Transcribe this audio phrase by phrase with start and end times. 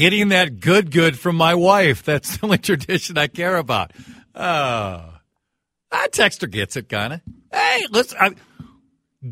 [0.00, 2.02] Getting that good good from my wife.
[2.04, 3.92] That's the only tradition I care about.
[4.34, 4.40] Oh.
[4.40, 5.18] Uh,
[6.08, 7.20] texter gets it, kind of.
[7.52, 8.30] Hey, let's I,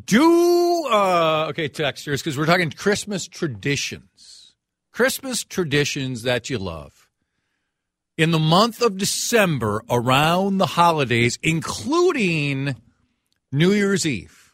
[0.05, 4.53] do, uh, okay, texters, because we're talking Christmas traditions.
[4.93, 7.09] Christmas traditions that you love.
[8.19, 12.77] In the month of December, around the holidays, including
[13.51, 14.53] New Year's Eve.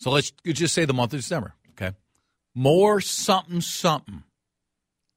[0.00, 1.54] So let's just say the month of December?
[2.54, 4.24] More something something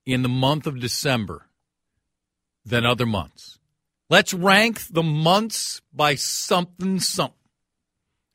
[0.05, 1.47] in the month of December
[2.65, 3.59] than other months.
[4.09, 7.35] Let's rank the months by something something.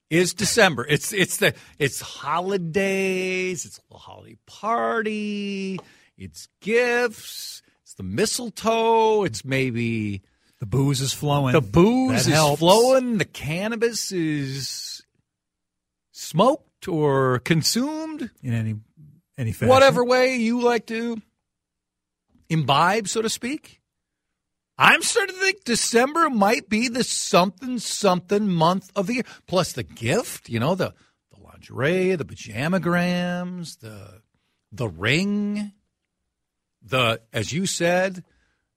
[0.08, 0.86] Is December.
[0.88, 5.80] It's it's the it's holidays, it's the holiday party,
[6.16, 10.22] it's gifts, it's the mistletoe, it's maybe
[10.60, 11.54] the booze is flowing.
[11.54, 12.60] The booze That is helps.
[12.60, 15.02] flowing, the cannabis is
[16.12, 18.76] smoked or consumed in any
[19.38, 19.68] any fashion.
[19.68, 21.20] whatever way you like to
[22.48, 23.80] imbibe, so to speak.
[24.78, 29.24] I'm starting to think December might be the something something month of the year.
[29.46, 30.92] Plus the gift, you know, the
[31.32, 34.20] the lingerie, the pajamagrams, the
[34.72, 35.72] the ring,
[36.82, 38.22] the as you said,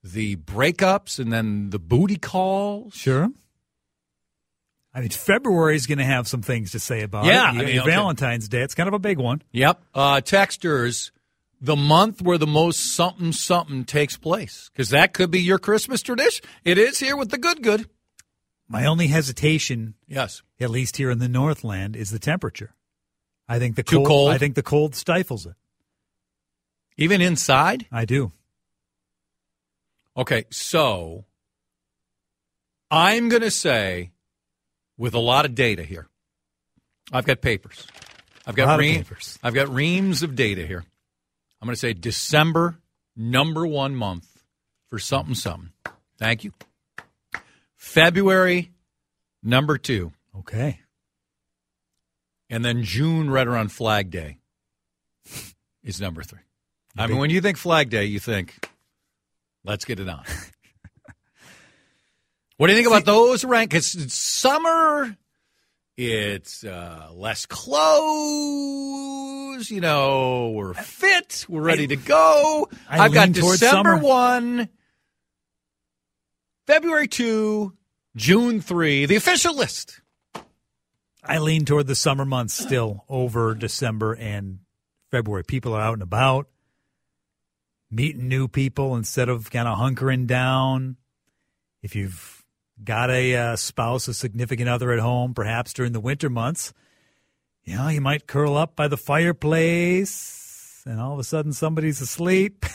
[0.04, 2.94] the breakups and then the booty calls.
[2.94, 3.30] Sure.
[4.94, 7.56] I mean, February is going to have some things to say about Yeah, it.
[7.56, 7.90] Yeah, I mean, okay.
[7.90, 8.62] Valentine's Day.
[8.62, 9.42] It's kind of a big one.
[9.52, 9.82] Yep.
[9.94, 11.12] Uh, texters,
[11.62, 16.02] the month where the most something something takes place, because that could be your Christmas
[16.02, 16.44] tradition.
[16.64, 17.88] It is here with the good good.
[18.68, 20.42] My only hesitation, Yes.
[20.60, 22.76] at least here in the Northland, is the temperature.
[23.48, 24.32] I think the Too cold, cold?
[24.32, 25.56] I think the cold stifles it.
[26.98, 27.86] Even inside?
[27.92, 28.32] I do.
[30.18, 31.26] Okay, so
[32.92, 34.12] I'm going to say,
[35.00, 36.08] with a lot of data here,
[37.12, 37.88] I've got papers.
[38.46, 39.40] I've got lot of ream- papers.
[39.42, 40.84] I've got reams of data here.
[41.62, 42.78] I'm going to say December,
[43.16, 44.28] number one month
[44.90, 45.72] for something something.
[46.20, 46.54] Thank you.
[47.76, 48.72] February,
[49.42, 50.80] number two, Okay.
[52.50, 54.38] and then June, right around Flag Day,
[55.84, 56.40] is number three.
[56.98, 58.68] I mean, when you think Flag Day, you think,
[59.64, 60.24] let's get it on.
[62.60, 63.74] what do you think about those rank?
[63.74, 65.16] It's, it's summer.
[65.96, 67.80] It's uh, less clothes.
[69.72, 71.46] You know, we're fit.
[71.48, 72.68] We're ready to go.
[72.90, 74.04] I I've got lean towards December summer.
[74.04, 74.68] 1,
[76.68, 77.74] February 2,
[78.18, 80.02] June 3, the official list.
[81.24, 84.60] I lean toward the summer months still over December and
[85.12, 85.46] February.
[85.46, 86.50] People are out and about,
[87.90, 90.98] meeting new people instead of kind of hunkering down.
[91.82, 92.39] If you've
[92.84, 96.74] got a uh, spouse, a significant other at home, perhaps during the winter months,
[97.64, 102.02] you know, you might curl up by the fireplace and all of a sudden somebody's
[102.02, 102.66] asleep.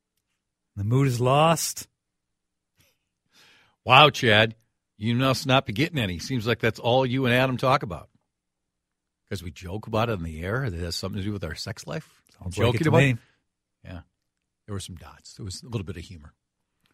[0.76, 1.88] the mood is lost.
[3.84, 4.54] Wow, Chad,
[4.98, 6.18] you must not be getting any.
[6.18, 8.10] Seems like that's all you and Adam talk about.
[9.24, 10.68] Because we joke about it in the air.
[10.68, 12.22] That has something to do with our sex life.
[12.38, 13.10] Sounds like Joking to about me.
[13.10, 13.18] it?
[13.84, 14.00] Yeah.
[14.66, 15.34] There were some dots.
[15.34, 16.34] There was a little bit of humor.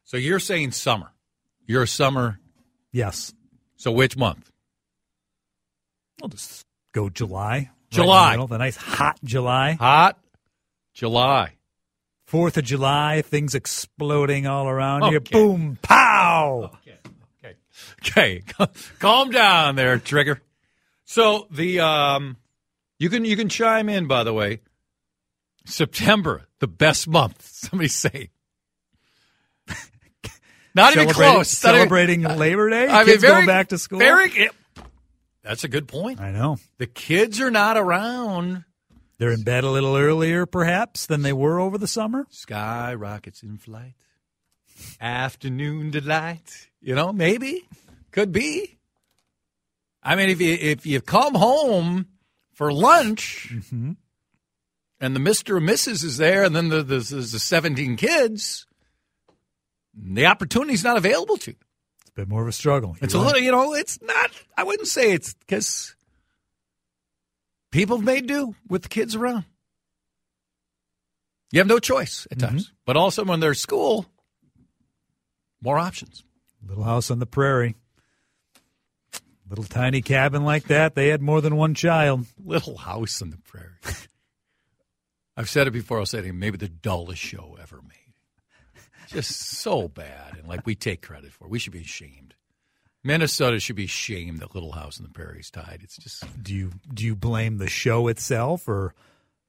[0.05, 1.14] So you're saying summer.
[1.67, 2.39] You're summer.
[2.93, 3.33] Yes.
[3.77, 4.51] So which month?
[6.23, 7.53] I'll just go July.
[7.53, 8.31] right July.
[8.33, 9.73] middle, the nice hot July.
[9.73, 10.19] Hot
[10.93, 11.55] July.
[12.27, 15.21] Fourth of July, things exploding all around you.
[15.21, 16.71] Boom, pow.
[17.45, 17.57] Okay.
[18.01, 18.43] Okay.
[18.99, 20.41] Calm down there, Trigger.
[21.05, 22.37] So the um
[22.99, 24.61] you can you can chime in by the way.
[25.67, 27.43] September, the best month.
[27.53, 28.31] Somebody say.
[30.75, 31.29] Not even close.
[31.33, 31.45] Even-
[31.79, 32.89] Celebrating Labor Day.
[32.89, 33.99] I mean, Kids very, going back to school.
[33.99, 34.51] Very.
[35.43, 36.21] That's a good point.
[36.21, 36.59] I know.
[36.79, 38.65] The kids are not around.
[39.19, 42.27] They're in bed a little earlier, perhaps, than they were over the summer.
[42.31, 43.95] Sky rockets in flight.
[45.01, 46.69] Afternoon delight.
[46.81, 47.69] You know, maybe.
[48.11, 48.79] Could be.
[50.03, 52.07] I mean, if you if you come home
[52.53, 53.93] for lunch Mm-hmm.
[55.01, 55.57] and the Mr.
[55.59, 56.05] and Mrs.
[56.05, 58.67] is there and then the, the, there's the 17 kids,
[59.97, 61.57] the opportunity's not available to you.
[62.03, 62.97] It's a bit more of a struggle.
[63.01, 63.35] It's You're a right.
[63.35, 65.95] little, you know, it's not, I wouldn't say it's because
[67.71, 69.45] people have made do with the kids around.
[71.53, 72.49] You have no choice at mm-hmm.
[72.49, 72.73] times.
[72.85, 74.07] But also when they're at school,
[75.63, 76.25] more options.
[76.67, 77.77] Little house on the prairie.
[79.49, 80.95] Little tiny cabin like that.
[80.95, 82.27] They had more than one child.
[82.43, 83.75] Little House on the Prairie.
[85.37, 86.39] I've said it before, I'll say it again.
[86.39, 88.04] Maybe the dullest show ever made.
[89.09, 90.37] Just so bad.
[90.39, 91.51] And like we take credit for it.
[91.51, 92.35] We should be ashamed.
[93.03, 95.81] Minnesota should be ashamed that Little House on the Prairie is tied.
[95.83, 98.95] It's just Do you do you blame the show itself or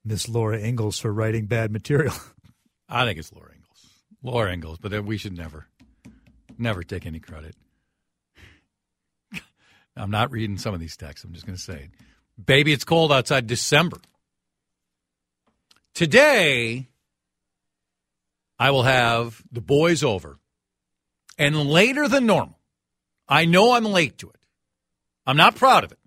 [0.06, 2.14] Miss Laura Ingalls for writing bad material.
[2.90, 4.04] I think it's Laura Ingalls.
[4.22, 5.68] Laura Ingalls, but then we should never,
[6.58, 7.56] never take any credit.
[9.98, 11.26] I'm not reading some of these texts.
[11.26, 11.90] I'm just going to say it.
[12.44, 13.98] Baby, it's cold outside December.
[15.96, 16.88] Today,
[18.58, 20.40] I will have the boys over.
[21.38, 22.60] And later than normal,
[23.28, 24.46] I know I'm late to it.
[25.26, 26.00] I'm not proud of it.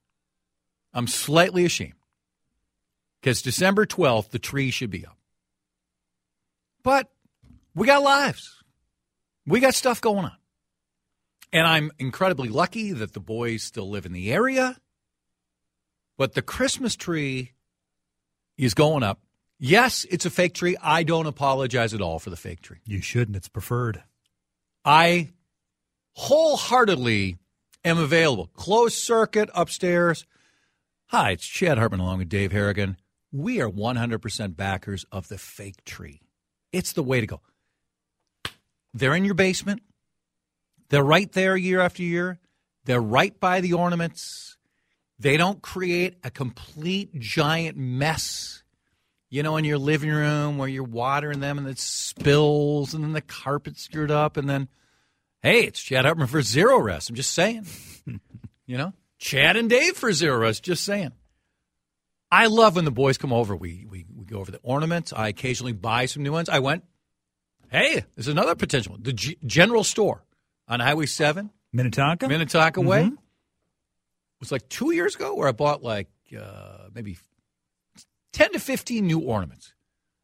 [0.95, 1.95] I'm slightly ashamed.
[3.21, 5.17] Because December 12th, the tree should be up.
[6.83, 7.11] But
[7.75, 8.62] we got lives.
[9.47, 10.37] We got stuff going on.
[11.53, 14.77] And I'm incredibly lucky that the boys still live in the area.
[16.17, 17.53] But the Christmas tree
[18.56, 19.21] is going up.
[19.58, 20.76] Yes, it's a fake tree.
[20.81, 22.78] I don't apologize at all for the fake tree.
[22.87, 23.37] You shouldn't.
[23.37, 24.02] It's preferred.
[24.84, 25.31] I
[26.12, 27.37] wholeheartedly
[27.84, 28.46] am available.
[28.55, 30.26] Closed circuit upstairs.
[31.06, 32.96] Hi, it's Chad Hartman along with Dave Harrigan.
[33.32, 36.20] We are 100% backers of the fake tree.
[36.72, 37.40] It's the way to go.
[38.94, 39.82] They're in your basement.
[40.88, 42.38] They're right there year after year.
[42.84, 44.56] They're right by the ornaments.
[45.19, 48.62] They don't create a complete giant mess,
[49.31, 53.13] you know, in your living room where you're watering them and it spills and then
[53.13, 54.37] the carpet's screwed up.
[54.37, 54.69] And then,
[55.43, 57.11] hey, it's Chad Hartman for Zero Rest.
[57.11, 57.67] I'm just saying.
[58.67, 60.63] you know, Chad and Dave for Zero Rest.
[60.63, 61.13] Just saying.
[62.31, 63.57] I love when the boys come over.
[63.57, 65.13] We, we, we go over the ornaments.
[65.15, 66.49] I occasionally buy some new ones.
[66.49, 66.85] I went,
[67.71, 69.03] hey, there's another potential one.
[69.03, 70.25] The G- general store
[70.67, 72.29] on Highway 7, Minnetonka?
[72.29, 73.05] Minnetonka Way.
[73.05, 73.13] It
[74.41, 76.09] was like two years ago where I bought like
[76.39, 77.17] uh, maybe
[78.38, 79.75] 10 to 15 new ornaments.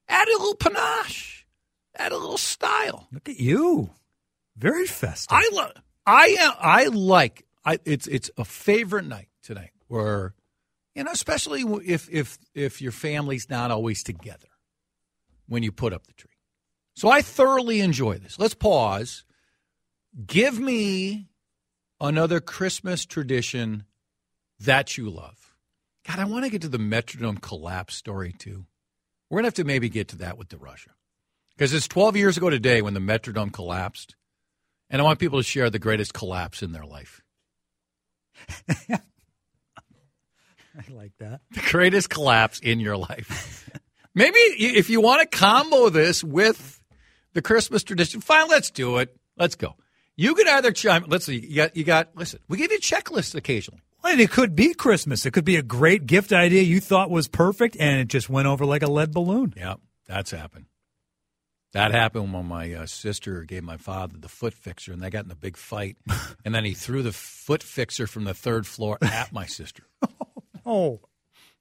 [0.08, 1.44] Add a little panache,
[1.96, 3.08] add a little style.
[3.10, 3.90] Look at you.
[4.56, 5.36] Very festive.
[5.36, 5.72] I love.
[6.06, 6.52] I am.
[6.60, 7.44] I like.
[7.64, 7.80] I.
[7.84, 10.32] It's it's a favorite night tonight where,
[10.94, 14.46] you know, especially if if if your family's not always together
[15.48, 16.30] when you put up the tree.
[16.94, 18.38] So I thoroughly enjoy this.
[18.38, 19.24] Let's pause.
[20.24, 21.30] Give me
[22.00, 23.86] another Christmas tradition
[24.60, 25.43] that you love.
[26.06, 28.66] God, I want to get to the Metrodome collapse story too.
[29.30, 30.90] We're gonna have to maybe get to that with the Russia
[31.56, 34.16] because it's 12 years ago today when the Metrodome collapsed.
[34.90, 37.22] And I want people to share the greatest collapse in their life.
[38.88, 39.00] I
[40.90, 41.40] like that.
[41.52, 43.68] The greatest collapse in your life.
[44.14, 46.82] Maybe if you want to combo this with
[47.32, 49.16] the Christmas tradition, fine, let's do it.
[49.36, 49.74] Let's go.
[50.16, 51.04] You could either chime.
[51.08, 51.38] Let's see.
[51.38, 51.76] You got.
[51.76, 52.16] You got.
[52.16, 53.82] Listen, we give you checklists occasionally.
[54.04, 55.26] And it could be Christmas.
[55.26, 58.46] It could be a great gift idea you thought was perfect, and it just went
[58.46, 59.54] over like a lead balloon.
[59.56, 59.74] Yeah,
[60.06, 60.66] that's happened.
[61.72, 65.24] That happened when my uh, sister gave my father the foot fixer, and they got
[65.24, 65.96] in a big fight.
[66.44, 69.84] and then he threw the foot fixer from the third floor at my sister.
[70.66, 71.00] Oh,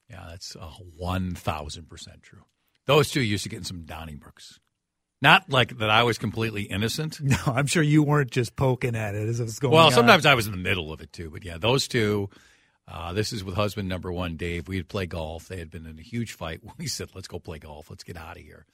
[0.09, 2.45] Yeah, that's uh, one thousand percent true.
[2.85, 4.61] Those two used to get in some Donningbrook's.
[5.23, 7.21] Not like that I was completely innocent.
[7.21, 9.77] no, I'm sure you weren't just poking at it as it was going on.
[9.77, 9.93] Well, on.
[9.93, 11.29] sometimes I was in the middle of it too.
[11.29, 12.29] But yeah, those two.
[12.85, 14.67] Uh, this is with husband number one, Dave.
[14.67, 15.47] We'd play golf.
[15.47, 16.59] They had been in a huge fight.
[16.77, 17.89] We said, "Let's go play golf.
[17.89, 18.65] Let's get out of here."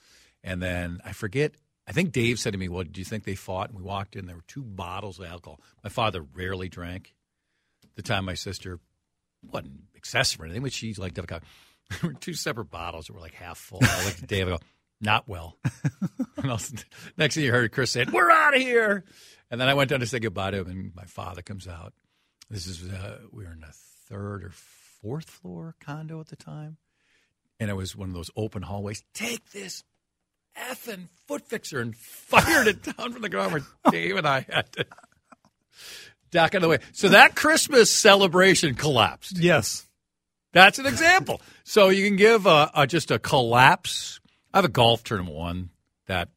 [0.43, 1.53] And then I forget.
[1.87, 4.15] I think Dave said to me, "Well, do you think they fought?" And we walked
[4.15, 4.25] in.
[4.25, 5.61] There were two bottles of alcohol.
[5.83, 7.13] My father rarely drank.
[7.93, 8.79] The time my sister
[9.43, 11.41] wasn't excessive or anything, but she liked to have a.
[12.01, 13.79] There were two separate bottles that were like half full.
[13.81, 14.47] I looked at Dave.
[14.47, 14.59] I go,
[15.01, 15.57] "Not well."
[17.17, 19.03] next thing you heard, Chris said, "We're out of here."
[19.51, 21.93] And then I went down to say goodbye to him, and my father comes out.
[22.49, 23.71] This is uh, we were in a
[24.07, 26.77] third or fourth floor condo at the time,
[27.59, 29.03] and it was one of those open hallways.
[29.13, 29.83] Take this
[30.57, 34.71] effing foot fixer and fired it down from the ground where Dave and I had
[34.73, 34.85] to
[36.31, 36.79] duck out of the way.
[36.91, 39.37] So that Christmas celebration collapsed.
[39.39, 39.85] yes.
[40.51, 41.41] That's an example.
[41.63, 44.18] so you can give a, a, just a collapse.
[44.53, 45.69] I have a golf tournament one
[46.07, 46.29] that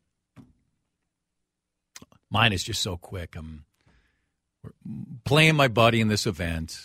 [2.30, 3.36] mine is just so quick.
[3.36, 3.64] I'm
[5.24, 6.78] playing my buddy in this event,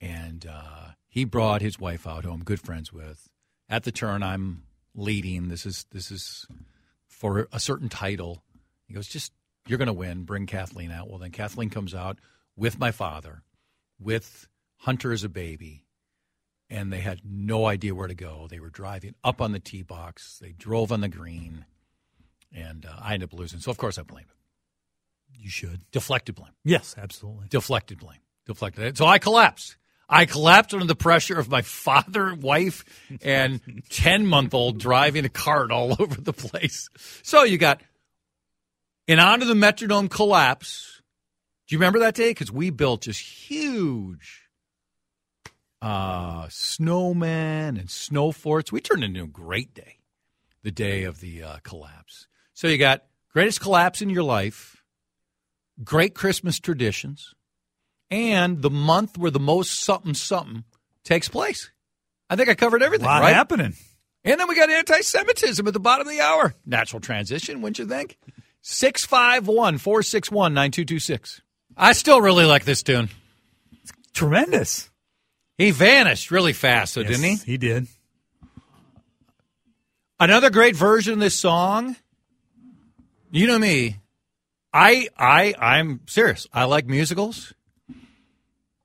[0.00, 3.28] and uh, he brought his wife out, who I'm good friends with.
[3.68, 5.48] At the turn, I'm leading.
[5.48, 6.46] This is this is
[7.08, 8.42] for a certain title.
[8.86, 9.32] He goes, just
[9.66, 10.24] you're going to win.
[10.24, 11.08] Bring Kathleen out.
[11.08, 12.18] Well, then Kathleen comes out
[12.56, 13.42] with my father,
[14.00, 14.48] with
[14.78, 15.84] Hunter as a baby,
[16.72, 18.46] and they had no idea where to go.
[18.48, 20.38] They were driving up on the tee box.
[20.40, 21.66] They drove on the green,
[22.50, 23.60] and uh, I ended up losing.
[23.60, 25.38] So of course I blame it.
[25.38, 25.82] You should.
[25.90, 26.52] Deflected blame.
[26.64, 27.48] Yes, absolutely.
[27.50, 28.20] Deflected blame.
[28.46, 28.84] Deflected.
[28.84, 28.98] It.
[28.98, 29.76] So I collapsed.
[30.08, 32.84] I collapsed under the pressure of my father, wife,
[33.22, 33.60] and
[33.90, 36.88] 10 month old driving a cart all over the place.
[37.22, 37.82] So you got
[39.08, 41.02] an onto the Metrodome collapse.
[41.68, 42.30] Do you remember that day?
[42.30, 44.41] Because we built just huge
[45.82, 48.70] uh, snowmen and snow forts.
[48.70, 49.98] We turned into a great day,
[50.62, 52.28] the day of the uh, collapse.
[52.54, 54.84] So you got greatest collapse in your life,
[55.82, 57.34] great Christmas traditions,
[58.10, 60.64] and the month where the most something something
[61.02, 61.70] takes place.
[62.30, 63.06] I think I covered everything.
[63.06, 63.34] A lot right?
[63.34, 63.74] happening.
[64.24, 66.54] And then we got anti-Semitism at the bottom of the hour.
[66.64, 68.18] Natural transition, wouldn't you think?
[68.60, 71.42] 651 461 9226.
[71.76, 73.08] I still really like this tune.
[73.82, 74.91] It's Tremendous.
[75.58, 77.52] He vanished really fast, though, Yes, didn't he?
[77.52, 77.86] He did.
[80.18, 81.96] Another great version of this song.
[83.30, 83.98] You know me.
[84.72, 86.46] I I I'm serious.
[86.52, 87.52] I like musicals.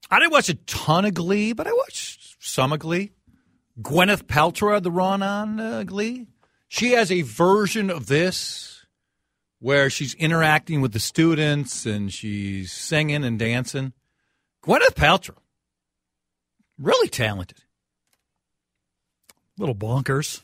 [0.09, 3.11] I didn't watch a ton of Glee, but I watched some of Glee.
[3.81, 6.27] Gwyneth Paltrow had the run on uh, Glee.
[6.67, 8.85] She has a version of this
[9.59, 13.93] where she's interacting with the students and she's singing and dancing.
[14.63, 15.37] Gwyneth Paltrow,
[16.79, 17.59] really talented.
[19.57, 20.43] Little bonkers.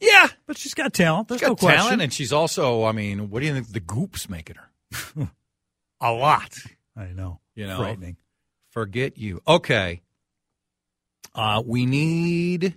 [0.00, 1.26] Yeah, But she's got talent.
[1.28, 1.80] There's She's no got question.
[1.82, 2.84] talent, and she's also.
[2.84, 5.30] I mean, what do you think the Goop's making her?
[6.00, 6.54] a lot.
[6.96, 7.40] I know.
[7.56, 8.16] You know, Frightening.
[8.70, 9.42] Forget you.
[9.46, 10.02] Okay.
[11.34, 12.76] Uh, we need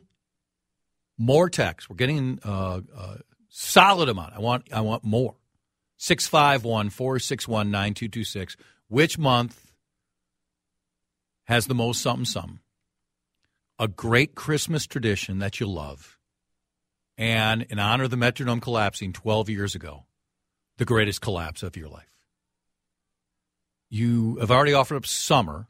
[1.17, 1.89] more text.
[1.91, 3.17] We're getting uh, a
[3.50, 4.34] solid amount.
[4.36, 4.74] I want.
[4.74, 5.36] I want more.
[5.98, 8.58] 651 461 9226.
[8.88, 9.72] Which month
[11.43, 12.60] has the most something something?
[13.81, 16.19] A great Christmas tradition that you love.
[17.17, 20.05] And in honor of the Metrodome collapsing 12 years ago,
[20.77, 22.11] the greatest collapse of your life.
[23.89, 25.65] You have already offered up summer,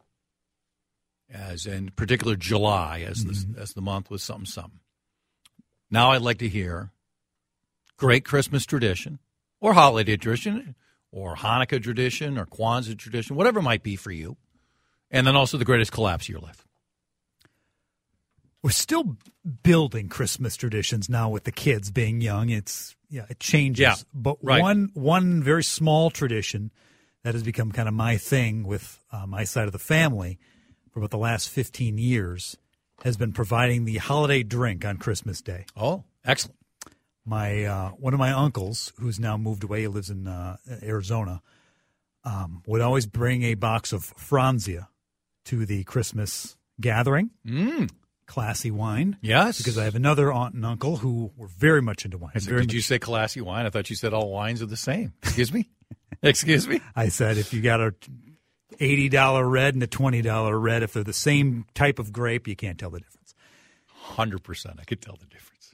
[1.34, 3.58] as in particular July, as the, mm-hmm.
[3.58, 4.82] as the month was something something.
[5.90, 6.92] Now I'd like to hear
[7.96, 9.20] great Christmas tradition,
[9.62, 10.76] or holiday tradition,
[11.14, 14.36] or Hanukkah tradition, or Kwanzaa tradition, whatever it might be for you,
[15.10, 16.68] and then also the greatest collapse of your life.
[18.64, 19.18] We're still
[19.64, 22.50] building Christmas traditions now with the kids being young.
[22.50, 23.82] It's yeah, it changes.
[23.82, 24.62] Yeah, but right.
[24.62, 26.72] one one very small tradition
[27.24, 30.38] that has become kind of my thing with uh, my side of the family
[30.92, 32.56] for about the last fifteen years
[33.04, 35.66] has been providing the holiday drink on Christmas Day.
[35.76, 36.58] Oh, excellent.
[37.26, 41.42] my uh, one of my uncles, who's now moved away, he lives in uh, Arizona,
[42.24, 44.88] um, would always bring a box of Franzia
[45.46, 47.32] to the Christmas gathering.
[47.46, 47.90] Mm,
[48.32, 49.58] Classy wine, yes.
[49.58, 52.32] because I have another aunt and uncle who were very much into wine.
[52.36, 53.66] Said, Very did much- you say classy wine?
[53.66, 55.12] I thought you said all wines are the same.
[55.22, 55.70] Excuse me?
[56.24, 56.80] Excuse me?
[56.96, 57.94] I said if you got a
[58.80, 62.48] eighty dollar red and a twenty dollar red, if they're the same type of grape,
[62.48, 63.36] you can't tell the difference.
[64.14, 64.80] 100%.
[64.80, 65.74] I could tell the difference.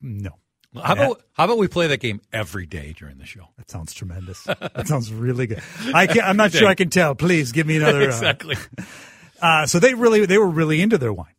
[0.00, 0.30] No,
[0.74, 3.48] How about, how about we play that game every day during the show?
[3.58, 4.42] that sounds tremendous.
[4.44, 5.62] that sounds really good.
[5.94, 7.14] I can't, I'm not sure I can tell.
[7.14, 8.02] Please give me another.
[8.02, 8.56] uh, exactly.
[9.40, 11.34] Uh, so they really they were really into their wine.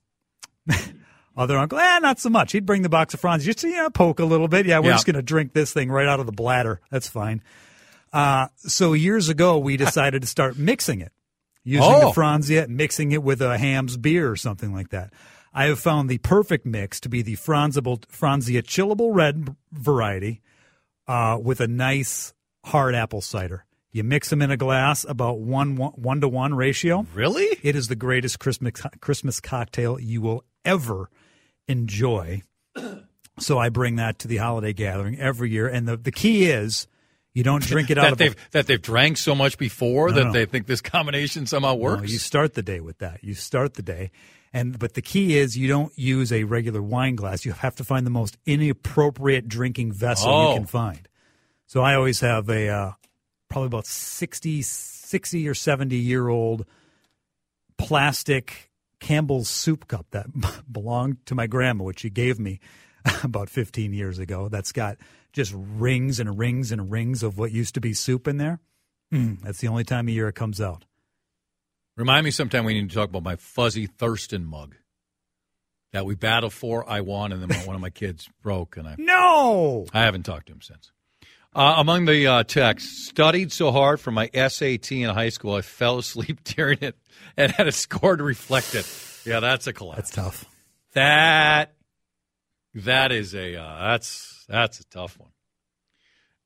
[1.38, 2.52] Other uncle, eh, not so much.
[2.52, 4.66] He'd bring the box of Franz just to, you know, poke a little bit.
[4.66, 4.94] Yeah, we're Yeah.
[4.96, 6.82] just going to drink this thing right out of the bladder.
[6.92, 7.42] That's fine.
[8.12, 11.14] Uh, so years ago, we decided to start mixing it,
[11.64, 12.00] using Oh.
[12.14, 15.14] the Franzia and mixing it with a Hamm's beer or something like that.
[15.54, 20.42] I have found the perfect mix to be the Franzable, Franzia chillable red variety
[21.08, 22.34] uh, with a nice
[22.66, 23.66] hard apple cider.
[23.92, 27.06] You mix them in a glass about one one, to one ratio.
[27.14, 27.58] Really?
[27.64, 31.10] It is the greatest Christmas Christmas cocktail you will ever
[31.68, 32.42] enjoy.
[33.42, 36.88] So I bring that to the holiday gathering every year, and the the key is
[37.34, 40.16] you don't drink it out That of they've, that they've drank so much before No,
[40.16, 40.32] that no.
[40.34, 42.12] they think this combination somehow No, works?
[42.12, 43.24] you start the day with that.
[43.24, 44.12] You start the day,
[44.52, 47.46] and but the key is you don't use a regular wine glass.
[47.46, 50.50] You have to find the most inappropriate drinking vessel Oh.
[50.50, 51.08] you can find.
[51.66, 52.92] So I always have a uh,
[53.50, 56.66] probably about 60, 60 or seventy year old
[57.78, 60.28] plastic Campbell's soup cup that
[60.72, 62.60] belonged to my grandma, which she gave me
[63.24, 64.50] about fifteen years ago.
[64.50, 64.98] That's got
[65.34, 68.60] just rings and rings and rings of what used to be soup in there.
[69.14, 70.86] Mm, that's the only time of year it comes out.
[71.98, 74.76] Remind me sometime we need to talk about my fuzzy Thurston mug
[75.92, 76.88] that we battled for.
[76.90, 79.86] I won, and then one of my kids broke, and I No.
[79.94, 80.92] I haven't talked to him since.
[81.54, 85.62] Uh, among the uh, texts, studied so hard for my SAT in high school, I
[85.62, 86.96] fell asleep during it
[87.36, 88.88] and had a score to reflect it.
[89.26, 89.98] Yeah, that's a collapse.
[89.98, 90.46] That's tough.
[90.94, 91.74] That
[92.76, 95.30] that is a uh, that's that's a tough one.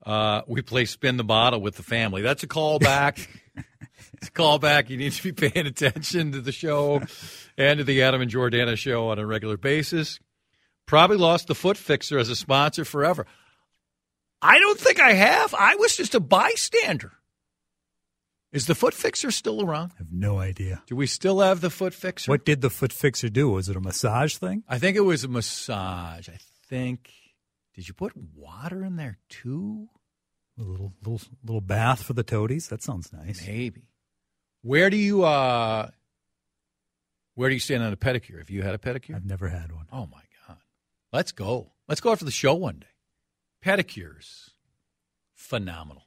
[0.05, 2.21] Uh, we play spin the bottle with the family.
[2.21, 3.27] That's a callback.
[4.13, 4.89] it's a callback.
[4.89, 7.01] You need to be paying attention to the show
[7.57, 10.19] and to the Adam and Jordana show on a regular basis.
[10.85, 13.25] Probably lost the Foot Fixer as a sponsor forever.
[14.43, 15.53] I don't think I have.
[15.53, 17.13] I was just a bystander.
[18.51, 19.93] Is the foot fixer still around?
[19.95, 20.83] I have no idea.
[20.85, 22.29] Do we still have the foot fixer?
[22.29, 23.49] What did the foot fixer do?
[23.49, 24.63] Was it a massage thing?
[24.69, 26.29] I think it was a massage.
[26.29, 27.09] I think.
[27.73, 29.87] Did you put water in there too?
[30.59, 32.67] A little little little bath for the toadies.
[32.67, 33.47] That sounds nice.
[33.47, 33.87] Maybe.
[34.61, 35.89] Where do you uh
[37.33, 38.37] where do you stand on a pedicure?
[38.37, 39.15] Have you had a pedicure?
[39.15, 39.87] I've never had one.
[39.91, 40.57] Oh my god.
[41.11, 41.71] Let's go.
[41.87, 42.87] Let's go after the show one day.
[43.63, 44.49] Pedicures.
[45.35, 46.03] Phenomenal.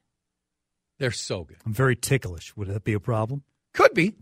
[0.98, 1.58] They're so good.
[1.64, 2.56] I'm very ticklish.
[2.56, 3.42] Would that be a problem?
[3.72, 4.14] Could be.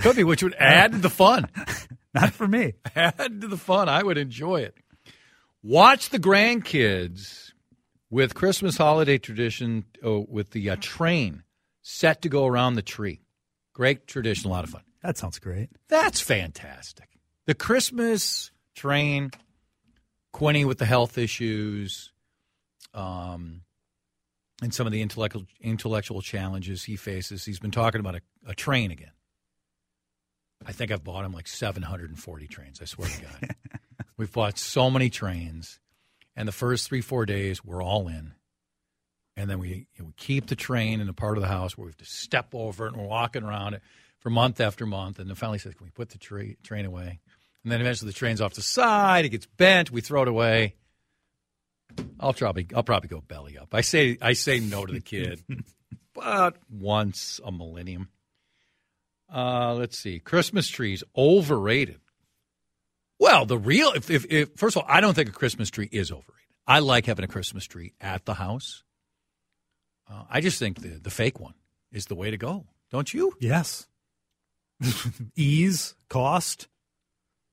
[0.00, 1.48] Could be, which would add to the fun.
[2.14, 2.74] Not for me.
[2.96, 3.88] add to the fun.
[3.88, 4.74] I would enjoy it.
[5.62, 7.52] Watch the grandkids
[8.10, 11.44] with Christmas holiday tradition oh, with the uh, train
[11.82, 13.20] set to go around the tree.
[13.72, 14.82] Great tradition, a lot of fun.
[15.02, 15.70] That sounds great.
[15.88, 17.08] That's fantastic.
[17.46, 19.30] The Christmas train,
[20.32, 22.11] Quinny with the health issues,
[22.94, 23.62] um,
[24.62, 27.44] and some of the intellectual intellectual challenges he faces.
[27.44, 29.12] He's been talking about a, a train again.
[30.64, 32.80] I think I've bought him like 740 trains.
[32.80, 33.54] I swear to God.
[34.16, 35.80] We've bought so many trains,
[36.36, 38.34] and the first three, four days, we're all in.
[39.36, 41.90] And then we, we keep the train in a part of the house where we
[41.90, 43.82] have to step over it and we're walking around it
[44.18, 45.18] for month after month.
[45.18, 47.20] And then finally says, Can we put the tra- train away?
[47.64, 50.74] And then eventually the train's off the side, it gets bent, we throw it away.
[52.20, 53.74] I'll probably I'll probably go belly up.
[53.74, 55.42] I say I say no to the kid,
[56.14, 58.08] but once a millennium.
[59.32, 62.00] Uh, let's see, Christmas trees overrated.
[63.18, 65.88] Well, the real if, if, if first of all, I don't think a Christmas tree
[65.90, 66.32] is overrated.
[66.66, 68.84] I like having a Christmas tree at the house.
[70.08, 71.54] Uh, I just think the the fake one
[71.90, 72.66] is the way to go.
[72.90, 73.34] Don't you?
[73.40, 73.86] Yes.
[75.36, 76.68] Ease, cost,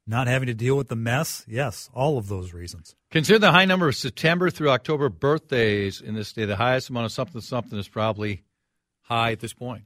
[0.10, 1.46] not having to deal with the mess.
[1.48, 2.96] Yes, all of those reasons.
[3.12, 6.46] Consider the high number of September through October birthdays in this state.
[6.46, 8.44] The highest amount of something something is probably
[9.02, 9.84] high at this point.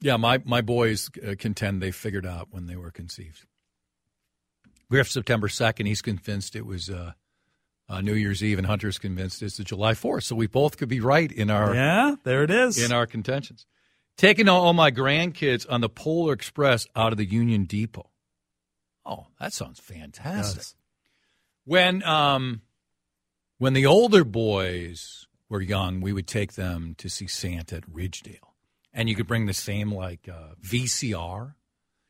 [0.00, 3.46] Yeah, my my boys uh, contend they figured out when they were conceived.
[4.90, 5.86] Griff September second.
[5.86, 7.12] He's convinced it was uh,
[7.88, 10.24] uh, New Year's Eve, and Hunter's convinced it's the July fourth.
[10.24, 12.16] So we both could be right in our yeah.
[12.22, 13.64] There it is in our contentions.
[14.18, 18.10] Taking all my grandkids on the Polar Express out of the Union Depot.
[19.06, 20.58] Oh, that sounds fantastic.
[20.58, 20.74] Yes.
[21.64, 22.62] When um,
[23.58, 28.54] when the older boys were young, we would take them to see Santa at Ridgedale,
[28.92, 31.54] and you could bring the same like uh, VCR,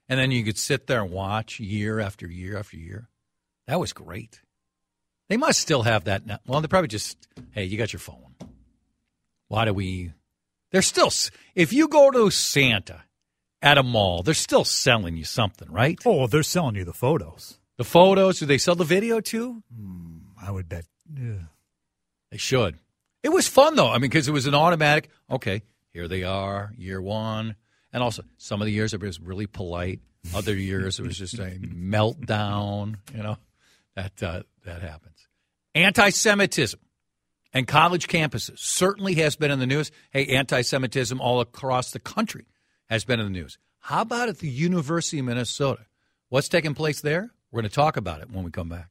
[0.09, 3.09] and then you could sit there and watch year after year after year.
[3.67, 4.41] That was great.
[5.29, 6.39] They must still have that now.
[6.47, 8.35] Well, they're probably just hey, you got your phone.
[9.49, 10.13] Why do we?
[10.73, 11.11] They're still.
[11.55, 13.03] If you go to Santa
[13.63, 15.99] at a mall, they're still selling you something, right?
[16.05, 17.59] Oh, they're selling you the photos.
[17.79, 18.39] The photos.
[18.39, 19.63] Do they sell the video too?
[19.75, 20.87] Mm, I would bet.
[21.15, 21.45] Yeah.
[22.31, 22.79] They should.
[23.23, 23.89] It was fun though.
[23.89, 25.11] I mean, because it was an automatic.
[25.31, 27.57] Okay, here they are, year one,
[27.93, 30.01] and also some of the years it was really polite.
[30.35, 32.97] Other years it was just a meltdown.
[33.15, 33.37] You know,
[33.95, 35.27] that uh, that happens.
[35.75, 36.81] Anti-Semitism
[37.53, 39.91] and college campuses certainly has been in the news.
[40.11, 42.47] Hey, anti-Semitism all across the country
[42.89, 43.59] has been in the news.
[43.81, 45.87] How about at the University of Minnesota?
[46.29, 47.31] What's taking place there?
[47.51, 48.91] We're going to talk about it when we come back.